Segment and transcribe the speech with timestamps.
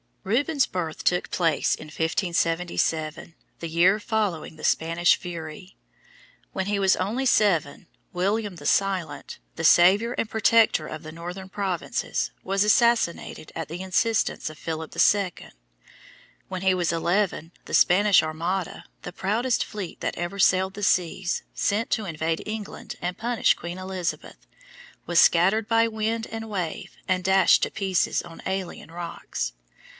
[0.23, 5.75] Rubens' birth took place in 1577, the year following the Spanish Fury.
[6.53, 11.49] When he was only seven, William the Silent, the saviour and protector of the northern
[11.49, 15.49] provinces, was assassinated at the instance of Philip II.
[16.47, 21.41] When he was eleven, the Spanish Armada, the proudest fleet that ever sailed the seas,
[21.53, 24.47] sent to invade England and punish Queen Elizabeth,
[25.07, 29.53] was scattered by wind and wave and dashed to pieces on alien rocks.